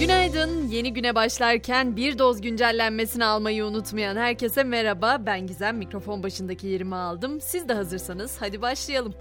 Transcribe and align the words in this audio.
Günaydın. 0.00 0.68
Yeni 0.68 0.92
güne 0.92 1.14
başlarken 1.14 1.96
bir 1.96 2.18
doz 2.18 2.40
güncellenmesini 2.40 3.24
almayı 3.24 3.64
unutmayan 3.64 4.16
herkese 4.16 4.64
merhaba. 4.64 5.16
Ben 5.26 5.46
Gizem. 5.46 5.76
Mikrofon 5.76 6.22
başındaki 6.22 6.66
yerimi 6.66 6.94
aldım. 6.94 7.40
Siz 7.40 7.68
de 7.68 7.74
hazırsanız 7.74 8.36
hadi 8.40 8.62
başlayalım. 8.62 9.14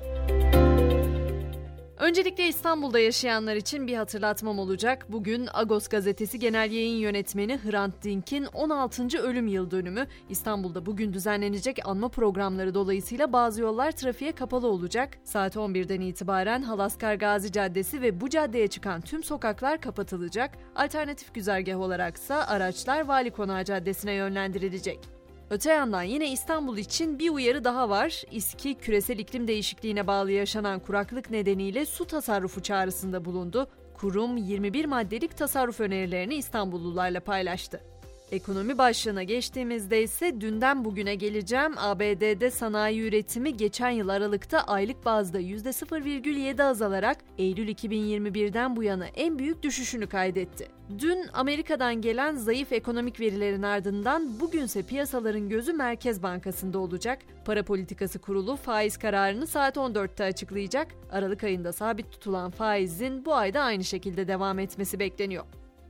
Öncelikle 2.07 2.47
İstanbul'da 2.47 2.99
yaşayanlar 2.99 3.55
için 3.55 3.87
bir 3.87 3.95
hatırlatmam 3.95 4.59
olacak. 4.59 5.05
Bugün 5.09 5.47
Agos 5.53 5.87
gazetesi 5.87 6.39
genel 6.39 6.71
yayın 6.71 6.97
yönetmeni 6.97 7.57
Hrant 7.57 8.03
Dink'in 8.03 8.45
16. 8.45 9.21
ölüm 9.21 9.47
yıl 9.47 9.71
dönümü. 9.71 10.07
İstanbul'da 10.29 10.85
bugün 10.85 11.13
düzenlenecek 11.13 11.79
anma 11.85 12.09
programları 12.09 12.73
dolayısıyla 12.73 13.33
bazı 13.33 13.61
yollar 13.61 13.91
trafiğe 13.91 14.31
kapalı 14.31 14.67
olacak. 14.67 15.17
Saat 15.23 15.55
11'den 15.55 16.01
itibaren 16.01 16.61
Halaskar 16.61 17.15
Gazi 17.15 17.51
Caddesi 17.51 18.01
ve 18.01 18.21
bu 18.21 18.29
caddeye 18.29 18.67
çıkan 18.67 19.01
tüm 19.01 19.23
sokaklar 19.23 19.81
kapatılacak. 19.81 20.51
Alternatif 20.75 21.33
güzergah 21.33 21.79
olaraksa 21.79 22.35
araçlar 22.35 23.05
Vali 23.07 23.31
Konağı 23.31 23.63
Caddesi'ne 23.63 24.13
yönlendirilecek. 24.13 25.16
Öte 25.49 25.71
yandan 25.71 26.03
yine 26.03 26.31
İstanbul 26.31 26.77
için 26.77 27.19
bir 27.19 27.29
uyarı 27.29 27.63
daha 27.63 27.89
var. 27.89 28.23
İSKİ 28.31 28.75
küresel 28.75 29.19
iklim 29.19 29.47
değişikliğine 29.47 30.07
bağlı 30.07 30.31
yaşanan 30.31 30.79
kuraklık 30.79 31.29
nedeniyle 31.29 31.85
su 31.85 32.05
tasarrufu 32.05 32.61
çağrısında 32.61 33.25
bulundu. 33.25 33.67
Kurum 33.93 34.37
21 34.37 34.85
maddelik 34.85 35.37
tasarruf 35.37 35.79
önerilerini 35.79 36.35
İstanbullularla 36.35 37.19
paylaştı. 37.19 37.81
Ekonomi 38.31 38.77
başlığına 38.77 39.23
geçtiğimizde 39.23 40.03
ise 40.03 40.41
dünden 40.41 40.85
bugüne 40.85 41.15
geleceğim. 41.15 41.73
ABD'de 41.77 42.51
sanayi 42.51 43.01
üretimi 43.01 43.57
geçen 43.57 43.89
yıl 43.89 44.09
Aralık'ta 44.09 44.59
aylık 44.59 45.05
bazda 45.05 45.41
%0,7 45.41 46.63
azalarak 46.63 47.17
Eylül 47.37 47.67
2021'den 47.67 48.75
bu 48.75 48.83
yana 48.83 49.07
en 49.07 49.39
büyük 49.39 49.63
düşüşünü 49.63 50.07
kaydetti. 50.07 50.67
Dün 50.99 51.25
Amerika'dan 51.33 52.01
gelen 52.01 52.35
zayıf 52.35 52.71
ekonomik 52.71 53.19
verilerin 53.19 53.63
ardından 53.63 54.39
bugünse 54.39 54.83
piyasaların 54.83 55.49
gözü 55.49 55.73
Merkez 55.73 56.23
Bankası'nda 56.23 56.79
olacak. 56.79 57.19
Para 57.45 57.63
Politikası 57.63 58.19
Kurulu 58.19 58.55
faiz 58.55 58.97
kararını 58.97 59.47
saat 59.47 59.77
14'te 59.77 60.23
açıklayacak. 60.23 60.87
Aralık 61.11 61.43
ayında 61.43 61.73
sabit 61.73 62.11
tutulan 62.11 62.51
faizin 62.51 63.25
bu 63.25 63.35
ayda 63.35 63.61
aynı 63.61 63.83
şekilde 63.83 64.27
devam 64.27 64.59
etmesi 64.59 64.99
bekleniyor. 64.99 65.45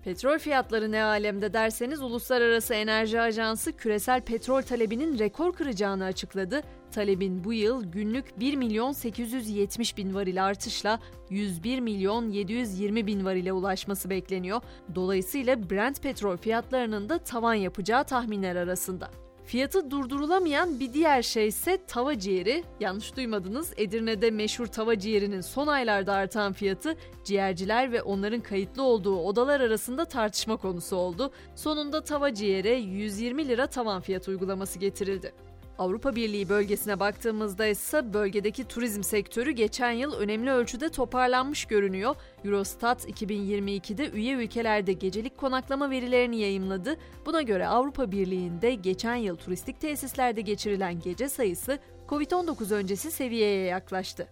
Petrol 0.07 0.39
fiyatları 0.39 0.91
ne 0.91 1.03
alemde 1.03 1.53
derseniz 1.53 2.01
Uluslararası 2.01 2.73
Enerji 2.73 3.21
Ajansı 3.21 3.77
küresel 3.77 4.21
petrol 4.21 4.61
talebinin 4.61 5.19
rekor 5.19 5.53
kıracağını 5.53 6.05
açıkladı. 6.05 6.61
Talebin 6.91 7.43
bu 7.43 7.53
yıl 7.53 7.83
günlük 7.83 8.39
1 8.39 8.55
milyon 8.55 8.91
870 8.91 9.97
bin 9.97 10.13
varil 10.13 10.45
artışla 10.45 10.99
101 11.29 11.79
milyon 11.79 12.29
720 12.29 13.07
bin 13.07 13.25
varile 13.25 13.53
ulaşması 13.53 14.09
bekleniyor. 14.09 14.61
Dolayısıyla 14.95 15.69
Brent 15.69 16.03
petrol 16.03 16.37
fiyatlarının 16.37 17.09
da 17.09 17.17
tavan 17.17 17.53
yapacağı 17.53 18.03
tahminler 18.03 18.55
arasında. 18.55 19.09
Fiyatı 19.47 19.91
durdurulamayan 19.91 20.79
bir 20.79 20.93
diğer 20.93 21.21
şey 21.21 21.47
ise 21.47 21.77
tava 21.87 22.19
ciğeri. 22.19 22.63
Yanlış 22.79 23.15
duymadınız. 23.15 23.73
Edirne'de 23.77 24.31
meşhur 24.31 24.65
tava 24.65 24.99
ciğerinin 24.99 25.41
son 25.41 25.67
aylarda 25.67 26.13
artan 26.13 26.53
fiyatı 26.53 26.95
ciğerciler 27.23 27.91
ve 27.91 28.01
onların 28.01 28.41
kayıtlı 28.41 28.83
olduğu 28.83 29.15
odalar 29.19 29.61
arasında 29.61 30.05
tartışma 30.05 30.57
konusu 30.57 30.95
oldu. 30.95 31.31
Sonunda 31.55 32.03
tava 32.03 32.33
ciğere 32.33 32.75
120 32.75 33.47
lira 33.47 33.67
tavan 33.67 34.01
fiyat 34.01 34.27
uygulaması 34.27 34.79
getirildi. 34.79 35.33
Avrupa 35.77 36.15
Birliği 36.15 36.49
bölgesine 36.49 36.99
baktığımızda 36.99 37.67
ise 37.67 38.13
bölgedeki 38.13 38.63
turizm 38.67 39.03
sektörü 39.03 39.51
geçen 39.51 39.91
yıl 39.91 40.13
önemli 40.13 40.51
ölçüde 40.51 40.89
toparlanmış 40.89 41.65
görünüyor. 41.65 42.15
Eurostat 42.45 43.05
2022'de 43.09 44.09
üye 44.09 44.33
ülkelerde 44.33 44.93
gecelik 44.93 45.37
konaklama 45.37 45.89
verilerini 45.89 46.37
yayımladı. 46.39 46.97
Buna 47.25 47.41
göre 47.41 47.67
Avrupa 47.67 48.11
Birliği'nde 48.11 48.73
geçen 48.73 49.15
yıl 49.15 49.35
turistik 49.35 49.81
tesislerde 49.81 50.41
geçirilen 50.41 50.99
gece 50.99 51.29
sayısı 51.29 51.79
Covid-19 52.09 52.73
öncesi 52.73 53.11
seviyeye 53.11 53.65
yaklaştı. 53.65 54.27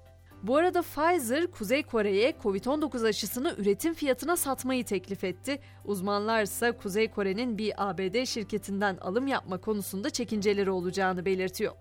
Bu 0.47 0.57
arada 0.57 0.81
Pfizer, 0.81 1.47
Kuzey 1.47 1.83
Kore'ye 1.83 2.31
Covid-19 2.43 3.07
aşısını 3.07 3.55
üretim 3.57 3.93
fiyatına 3.93 4.37
satmayı 4.37 4.85
teklif 4.85 5.23
etti. 5.23 5.59
Uzmanlar 5.85 6.43
ise 6.43 6.71
Kuzey 6.71 7.11
Kore'nin 7.11 7.57
bir 7.57 7.73
ABD 7.77 8.25
şirketinden 8.25 8.97
alım 8.97 9.27
yapma 9.27 9.57
konusunda 9.57 10.09
çekinceleri 10.09 10.71
olacağını 10.71 11.25
belirtiyor. 11.25 11.73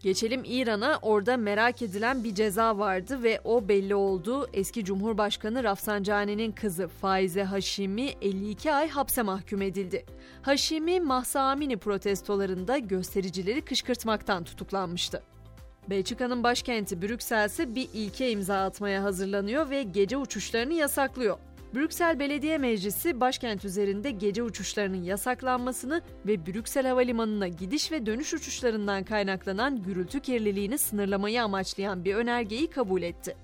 Geçelim 0.00 0.42
İran'a. 0.44 0.98
Orada 1.02 1.36
merak 1.36 1.82
edilen 1.82 2.24
bir 2.24 2.34
ceza 2.34 2.78
vardı 2.78 3.22
ve 3.22 3.40
o 3.44 3.68
belli 3.68 3.94
oldu. 3.94 4.48
Eski 4.52 4.84
Cumhurbaşkanı 4.84 5.64
Rafsanjani'nin 5.64 6.52
kızı 6.52 6.88
Faize 6.88 7.44
Haşimi 7.44 8.10
52 8.22 8.72
ay 8.72 8.88
hapse 8.88 9.22
mahkum 9.22 9.62
edildi. 9.62 10.04
Haşimi 10.42 11.00
Mahsa 11.00 11.40
Amini 11.40 11.76
protestolarında 11.76 12.78
göstericileri 12.78 13.62
kışkırtmaktan 13.62 14.44
tutuklanmıştı. 14.44 15.22
Belçika'nın 15.90 16.42
başkenti 16.42 17.02
Brüksel 17.02 17.46
ise 17.46 17.74
bir 17.74 17.88
ilke 17.94 18.30
imza 18.30 18.64
atmaya 18.64 19.02
hazırlanıyor 19.02 19.70
ve 19.70 19.82
gece 19.82 20.16
uçuşlarını 20.16 20.74
yasaklıyor. 20.74 21.38
Brüksel 21.74 22.18
Belediye 22.18 22.58
Meclisi 22.58 23.20
başkent 23.20 23.64
üzerinde 23.64 24.10
gece 24.10 24.42
uçuşlarının 24.42 25.02
yasaklanmasını 25.02 26.02
ve 26.26 26.46
Brüksel 26.46 26.86
Havalimanı'na 26.86 27.48
gidiş 27.48 27.92
ve 27.92 28.06
dönüş 28.06 28.34
uçuşlarından 28.34 29.04
kaynaklanan 29.04 29.82
gürültü 29.82 30.20
kirliliğini 30.20 30.78
sınırlamayı 30.78 31.42
amaçlayan 31.42 32.04
bir 32.04 32.14
önergeyi 32.14 32.70
kabul 32.70 33.02
etti. 33.02 33.36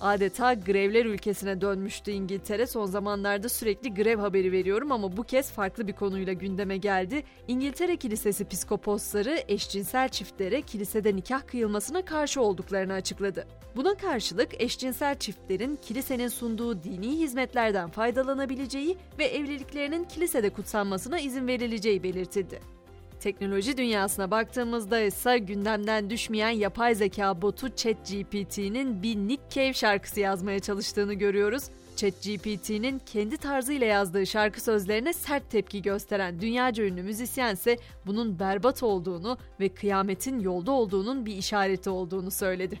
Adeta 0.00 0.54
grevler 0.54 1.04
ülkesine 1.04 1.60
dönmüştü 1.60 2.10
İngiltere. 2.10 2.66
Son 2.66 2.86
zamanlarda 2.86 3.48
sürekli 3.48 3.94
grev 3.94 4.18
haberi 4.18 4.52
veriyorum 4.52 4.92
ama 4.92 5.16
bu 5.16 5.22
kez 5.22 5.50
farklı 5.50 5.88
bir 5.88 5.92
konuyla 5.92 6.32
gündeme 6.32 6.76
geldi. 6.76 7.22
İngiltere 7.48 7.96
Kilisesi 7.96 8.48
psikoposları 8.48 9.44
eşcinsel 9.48 10.08
çiftlere 10.08 10.62
kilisede 10.62 11.16
nikah 11.16 11.46
kıyılmasına 11.46 12.04
karşı 12.04 12.40
olduklarını 12.40 12.92
açıkladı. 12.92 13.46
Buna 13.76 13.94
karşılık 13.94 14.62
eşcinsel 14.62 15.18
çiftlerin 15.18 15.76
kilisenin 15.76 16.28
sunduğu 16.28 16.82
dini 16.82 17.18
hizmetlerden 17.18 17.90
faydalanabileceği 17.90 18.96
ve 19.18 19.24
evliliklerinin 19.24 20.04
kilisede 20.04 20.50
kutsanmasına 20.50 21.18
izin 21.18 21.46
verileceği 21.46 22.02
belirtildi. 22.02 22.75
Teknoloji 23.20 23.76
dünyasına 23.76 24.30
baktığımızda 24.30 25.00
ise 25.00 25.38
gündemden 25.38 26.10
düşmeyen 26.10 26.50
yapay 26.50 26.94
zeka 26.94 27.42
botu 27.42 27.68
ChatGPT'nin 27.76 29.02
bir 29.02 29.16
Nick 29.16 29.42
Cave 29.50 29.72
şarkısı 29.72 30.20
yazmaya 30.20 30.60
çalıştığını 30.60 31.14
görüyoruz. 31.14 31.64
ChatGPT'nin 31.96 32.98
kendi 32.98 33.36
tarzıyla 33.36 33.86
yazdığı 33.86 34.26
şarkı 34.26 34.62
sözlerine 34.62 35.12
sert 35.12 35.50
tepki 35.50 35.82
gösteren 35.82 36.40
dünyaca 36.40 36.84
ünlü 36.84 37.02
müzisyen 37.02 37.54
ise 37.54 37.78
bunun 38.06 38.38
berbat 38.38 38.82
olduğunu 38.82 39.38
ve 39.60 39.68
kıyametin 39.68 40.40
yolda 40.40 40.72
olduğunun 40.72 41.26
bir 41.26 41.36
işareti 41.36 41.90
olduğunu 41.90 42.30
söyledi. 42.30 42.80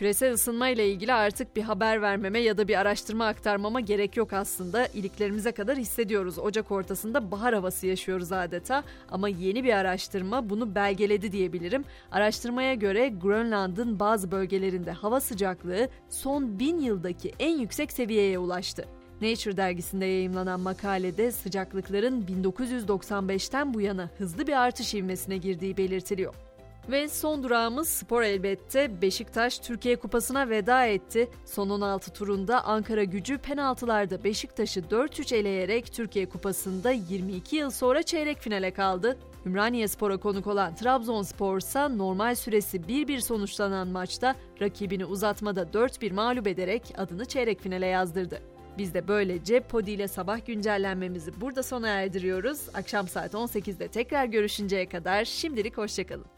Küresel 0.00 0.32
ısınma 0.32 0.68
ile 0.68 0.88
ilgili 0.88 1.12
artık 1.12 1.56
bir 1.56 1.62
haber 1.62 2.02
vermeme 2.02 2.38
ya 2.40 2.58
da 2.58 2.68
bir 2.68 2.80
araştırma 2.80 3.26
aktarmama 3.26 3.80
gerek 3.80 4.16
yok 4.16 4.32
aslında. 4.32 4.86
İliklerimize 4.86 5.52
kadar 5.52 5.78
hissediyoruz. 5.78 6.38
Ocak 6.38 6.70
ortasında 6.70 7.30
bahar 7.30 7.54
havası 7.54 7.86
yaşıyoruz 7.86 8.32
adeta. 8.32 8.84
Ama 9.10 9.28
yeni 9.28 9.64
bir 9.64 9.72
araştırma 9.72 10.50
bunu 10.50 10.74
belgeledi 10.74 11.32
diyebilirim. 11.32 11.84
Araştırmaya 12.10 12.74
göre 12.74 13.08
Grönland'ın 13.08 14.00
bazı 14.00 14.30
bölgelerinde 14.30 14.92
hava 14.92 15.20
sıcaklığı 15.20 15.88
son 16.08 16.58
bin 16.58 16.78
yıldaki 16.78 17.32
en 17.38 17.58
yüksek 17.58 17.92
seviyeye 17.92 18.38
ulaştı. 18.38 18.84
Nature 19.22 19.56
dergisinde 19.56 20.06
yayımlanan 20.06 20.60
makalede 20.60 21.32
sıcaklıkların 21.32 22.22
1995'ten 22.22 23.74
bu 23.74 23.80
yana 23.80 24.10
hızlı 24.18 24.46
bir 24.46 24.60
artış 24.60 24.94
ivmesine 24.94 25.36
girdiği 25.36 25.76
belirtiliyor. 25.76 26.49
Ve 26.90 27.08
son 27.08 27.42
durağımız 27.42 27.88
spor 27.88 28.22
elbette. 28.22 29.02
Beşiktaş 29.02 29.58
Türkiye 29.58 29.96
Kupası'na 29.96 30.48
veda 30.48 30.84
etti. 30.86 31.28
Son 31.44 31.70
16 31.70 32.12
turunda 32.12 32.64
Ankara 32.64 33.04
gücü 33.04 33.38
penaltılarda 33.38 34.24
Beşiktaş'ı 34.24 34.80
4-3 34.80 35.34
eleyerek 35.34 35.92
Türkiye 35.92 36.28
Kupası'nda 36.28 36.90
22 36.90 37.56
yıl 37.56 37.70
sonra 37.70 38.02
çeyrek 38.02 38.38
finale 38.38 38.70
kaldı. 38.70 39.18
Ümraniye 39.46 39.88
Spor'a 39.88 40.16
konuk 40.16 40.46
olan 40.46 40.74
Trabzonspor 40.74 41.58
ise 41.58 41.98
normal 41.98 42.34
süresi 42.34 42.78
1-1 42.78 43.20
sonuçlanan 43.20 43.88
maçta 43.88 44.34
rakibini 44.60 45.04
uzatmada 45.04 45.62
4-1 45.62 46.12
mağlup 46.12 46.46
ederek 46.46 46.94
adını 46.96 47.24
çeyrek 47.24 47.60
finale 47.60 47.86
yazdırdı. 47.86 48.42
Biz 48.78 48.94
de 48.94 49.08
böylece 49.08 49.60
Podi 49.60 49.90
ile 49.90 50.08
sabah 50.08 50.46
güncellenmemizi 50.46 51.40
burada 51.40 51.62
sona 51.62 51.88
erdiriyoruz. 51.88 52.68
Akşam 52.74 53.08
saat 53.08 53.34
18'de 53.34 53.88
tekrar 53.88 54.24
görüşünceye 54.24 54.88
kadar 54.88 55.24
şimdilik 55.24 55.78
hoşçakalın. 55.78 56.30